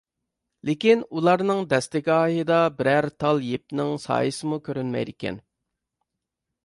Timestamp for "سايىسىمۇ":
4.07-4.59